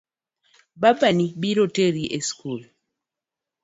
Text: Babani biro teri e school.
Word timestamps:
Babani 0.81 1.25
biro 1.41 1.65
teri 1.75 2.03
e 2.17 2.19
school. 2.27 2.61